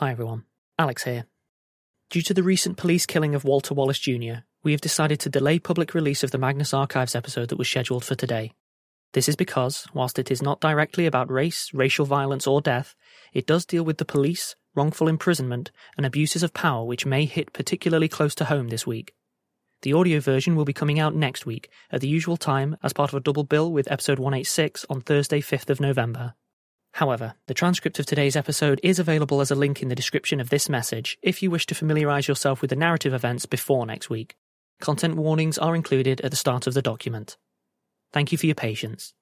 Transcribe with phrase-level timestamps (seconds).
[0.00, 0.44] Hi everyone,
[0.78, 1.24] Alex here.
[2.10, 5.58] Due to the recent police killing of Walter Wallace Jr., we have decided to delay
[5.58, 8.52] public release of the Magnus Archives episode that was scheduled for today.
[9.14, 12.94] This is because, whilst it is not directly about race, racial violence, or death,
[13.32, 17.54] it does deal with the police, wrongful imprisonment, and abuses of power which may hit
[17.54, 19.14] particularly close to home this week.
[19.80, 23.08] The audio version will be coming out next week at the usual time as part
[23.08, 26.34] of a double bill with episode 186 on Thursday, 5th of November.
[26.96, 30.48] However, the transcript of today's episode is available as a link in the description of
[30.48, 34.34] this message if you wish to familiarise yourself with the narrative events before next week.
[34.80, 37.36] Content warnings are included at the start of the document.
[38.14, 39.12] Thank you for your patience.